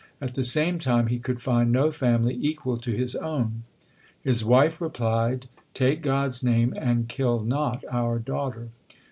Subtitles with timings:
[0.19, 3.65] 2 At the same time he could find no family equal to his own.
[4.19, 8.69] His wife replied, Take God s name and kill not our daughter.